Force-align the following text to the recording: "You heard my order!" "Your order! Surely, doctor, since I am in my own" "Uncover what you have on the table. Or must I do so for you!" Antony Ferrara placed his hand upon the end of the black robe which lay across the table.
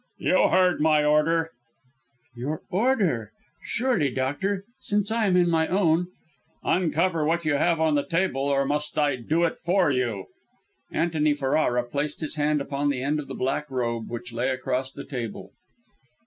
"You 0.17 0.47
heard 0.49 0.81
my 0.81 1.03
order!" 1.05 1.51
"Your 2.35 2.63
order! 2.71 3.33
Surely, 3.63 4.09
doctor, 4.09 4.65
since 4.79 5.11
I 5.11 5.27
am 5.27 5.37
in 5.37 5.47
my 5.47 5.67
own" 5.67 6.07
"Uncover 6.63 7.23
what 7.23 7.45
you 7.45 7.53
have 7.53 7.79
on 7.79 7.93
the 7.93 8.03
table. 8.03 8.41
Or 8.41 8.65
must 8.65 8.97
I 8.97 9.15
do 9.17 9.43
so 9.47 9.53
for 9.63 9.91
you!" 9.91 10.25
Antony 10.91 11.35
Ferrara 11.35 11.83
placed 11.83 12.19
his 12.21 12.33
hand 12.33 12.61
upon 12.61 12.89
the 12.89 13.03
end 13.03 13.19
of 13.19 13.27
the 13.27 13.35
black 13.35 13.69
robe 13.69 14.09
which 14.09 14.33
lay 14.33 14.49
across 14.49 14.91
the 14.91 15.05
table. 15.05 15.51